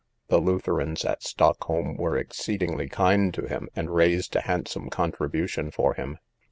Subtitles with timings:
[0.29, 5.93] The Lutherans at Stockholm were exceedingly kind to him and raised a handsome contribution for
[5.93, 6.17] him.